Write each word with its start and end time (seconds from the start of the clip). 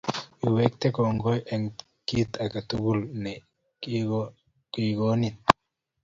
Iwekten 0.45 0.91
kongoi 0.95 1.39
eng' 1.53 1.69
kiy 2.07 2.23
ake 2.43 2.59
tukul 2.69 2.99
ne 3.23 3.31
kikonin 4.71 5.35